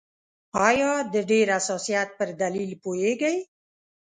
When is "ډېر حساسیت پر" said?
1.31-2.29